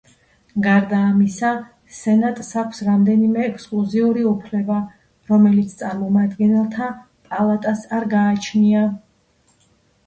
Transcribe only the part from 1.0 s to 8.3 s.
ამისა სენატს აქვს რამდენიმე ექსკლუზიური უფლება რომელიც წარმომადგენელთა პალატას არ